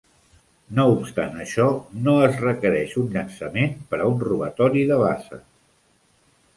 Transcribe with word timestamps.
No 0.79 0.85
obstant 0.93 1.35
això, 1.43 1.67
no 2.09 2.17
es 2.29 2.41
requereix 2.47 2.97
un 3.05 3.13
llançament 3.19 3.79
per 3.93 4.03
a 4.03 4.11
un 4.15 4.21
robatori 4.27 4.87
de 4.95 5.03
base. 5.07 5.45